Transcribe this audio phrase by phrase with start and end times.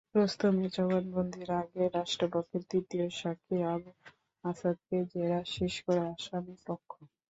[0.15, 3.91] রুস্তমের জবানবন্দির আগে রাষ্ট্রপক্ষের তৃতীয় সাক্ষী আবু
[4.43, 6.91] আসাদকে জেরা শেষ করে আসামিপক্ষ।